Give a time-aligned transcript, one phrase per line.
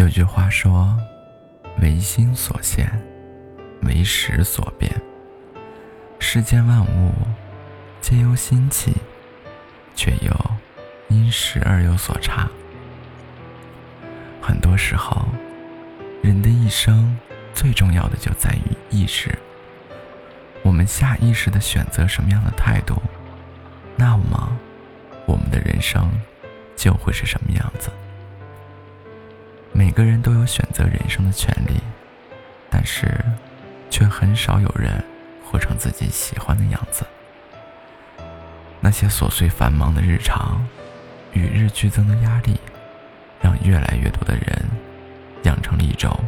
[0.00, 0.98] 有句话说
[1.82, 2.90] ：“唯心所现，
[3.82, 4.90] 唯识所变。
[6.18, 7.12] 世间万物
[8.00, 8.94] 皆由心起，
[9.94, 10.34] 却又
[11.08, 12.48] 因时而有所差。”
[14.40, 15.28] 很多时候，
[16.22, 17.14] 人的一生
[17.52, 19.38] 最重要的就在于意识。
[20.62, 22.96] 我们下意识的选择什么样的态度，
[23.96, 24.50] 那么
[25.26, 26.10] 我们的人生
[26.74, 27.90] 就会是什么样子。
[30.00, 31.78] 每个人都有选择人生的权利，
[32.70, 33.22] 但是，
[33.90, 35.04] 却很少有人
[35.44, 37.04] 活成自己喜欢的样子。
[38.80, 40.66] 那些琐碎繁忙的日常，
[41.34, 42.58] 与日俱增的压力，
[43.42, 44.70] 让越来越多的人
[45.42, 46.18] 养成了一种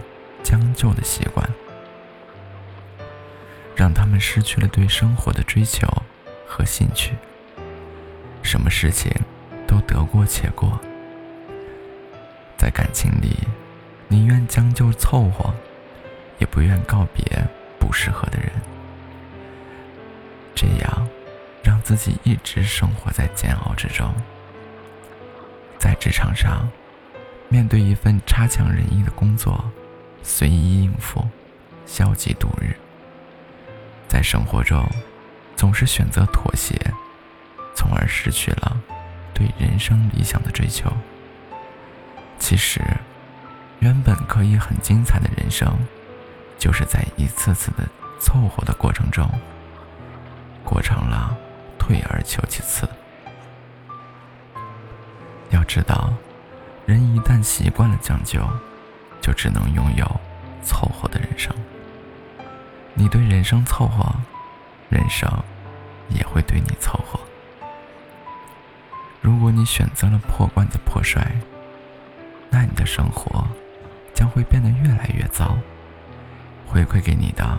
[0.43, 1.49] 将就的习惯，
[3.75, 5.89] 让他们失去了对生活的追求
[6.47, 7.15] 和兴趣。
[8.43, 9.11] 什么事情
[9.67, 10.79] 都得过且过。
[12.59, 13.35] 在感情里，
[14.13, 15.55] 宁愿将就凑合，
[16.39, 17.25] 也不愿告别
[17.79, 18.53] 不适合的人。
[20.55, 21.09] 这样，
[21.63, 24.13] 让自己一直生活在煎熬之中。
[25.79, 26.69] 在职场上，
[27.49, 29.65] 面对一份差强人意的工作，
[30.23, 31.27] 随意应付，
[31.87, 32.77] 消极度日；
[34.07, 34.87] 在生活中，
[35.57, 36.79] 总是选择妥协，
[37.75, 38.79] 从而失去了
[39.33, 40.93] 对人生理想的追求。
[42.39, 42.83] 其实，
[43.83, 45.69] 原本可以很精彩的人生，
[46.57, 47.79] 就是在一次次的
[48.21, 49.29] 凑合的过程中，
[50.65, 51.37] 过成了
[51.81, 52.89] 退而求其次。
[55.51, 56.15] 要知道，
[56.87, 58.41] 人一旦习惯了将就，
[59.21, 60.07] 就只能拥有
[60.63, 61.53] 凑合的人生。
[62.95, 64.15] 你对人生凑合，
[64.91, 65.29] 人生
[66.09, 67.19] 也会对你凑合。
[69.21, 71.21] 如果你选择了破罐子破摔，
[72.49, 73.45] 那你的生活
[74.23, 75.59] 将会变得越来越糟，
[76.65, 77.59] 回馈给你的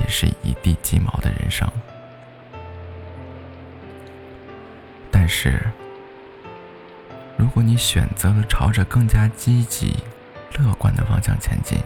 [0.00, 1.70] 也是一地鸡毛的人生。
[5.10, 5.60] 但是，
[7.36, 10.02] 如果你选择了朝着更加积极、
[10.58, 11.78] 乐观的方向前进，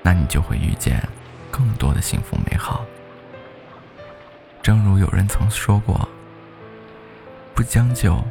[0.00, 1.02] 那你就会遇见
[1.50, 2.86] 更多的幸福美好。
[4.62, 6.08] 正如有人曾说过
[7.52, 8.24] ：“不将就，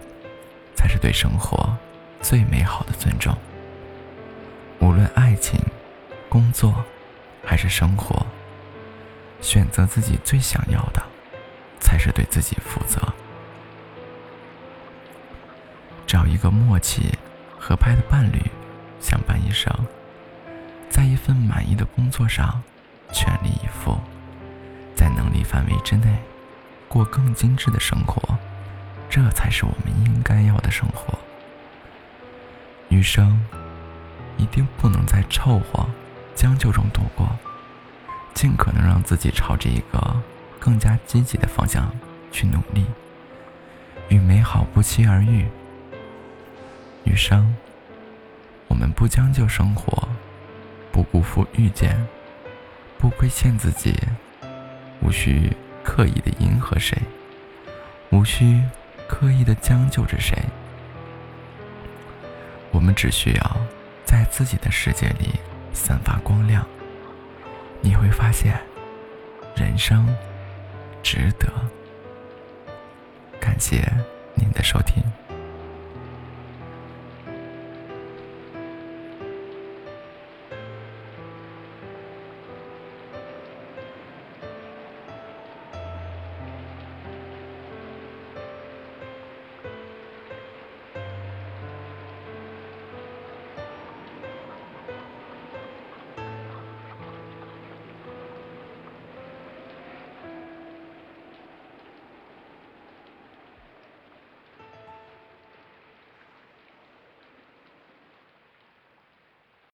[0.75, 1.78] 才是对生活。”
[2.24, 3.38] 最美好的尊重。
[5.38, 5.59] 爱情、
[6.30, 6.84] 工作，
[7.46, 8.25] 还是生活，
[9.40, 11.03] 选择自己最想要的，
[11.80, 13.00] 才是对自己负责。
[16.08, 17.14] 找一个默契、
[17.59, 18.42] 合拍的伴侣，
[19.00, 19.72] 相伴一生，
[20.90, 22.64] 在一份满意的工作上
[23.14, 23.96] 全力以赴，
[24.96, 26.18] 在能力范围之内
[26.88, 28.19] 过更精致的生活，
[29.08, 31.16] 这才是我们应该要的生活。
[32.90, 33.40] 余生
[34.38, 35.86] 一定不能在凑合、
[36.36, 37.28] 将就中度过，
[38.34, 40.16] 尽可能让自己朝着一个
[40.59, 41.92] 更加积极的方向
[42.31, 42.86] 去努力，
[44.09, 45.46] 与美好不期而遇。
[47.03, 47.56] 余生，
[48.68, 50.08] 我们不将就生活，
[50.92, 51.98] 不辜负遇见，
[52.98, 53.96] 不亏欠自己，
[55.02, 56.98] 无需刻意的迎合谁，
[58.12, 58.62] 无需
[59.08, 60.38] 刻意的将就着谁。
[62.72, 63.58] 我们只需要
[64.07, 65.34] 在自己的世界里
[65.73, 66.66] 散发光亮，
[67.81, 68.57] 你会发现，
[69.53, 70.07] 人生
[71.03, 71.51] 值得。
[73.38, 73.85] 感谢
[74.34, 75.03] 您的收听。